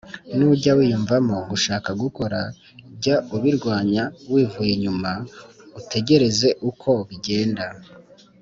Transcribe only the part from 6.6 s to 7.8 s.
uko bigenda